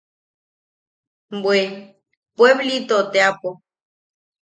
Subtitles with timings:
[1.43, 1.59] –Bwe,
[2.35, 3.49] pueblito teapo.